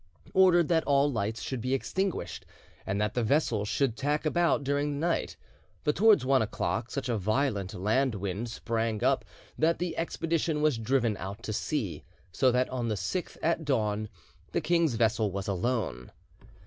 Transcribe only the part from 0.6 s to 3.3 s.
that all lights should be extinguished and that the